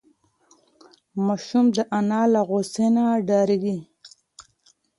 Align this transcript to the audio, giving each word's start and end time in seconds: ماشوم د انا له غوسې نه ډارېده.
ماشوم 1.25 1.65
د 1.75 1.77
انا 1.97 2.21
له 2.33 2.41
غوسې 2.47 2.87
نه 2.95 3.03
ډارېده. 3.27 3.75